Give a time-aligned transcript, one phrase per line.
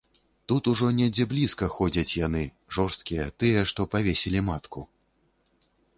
[0.51, 2.41] Тут ужо недзе блізка ходзяць яны,
[2.77, 4.81] жорсткія, тыя, што павесілі матку.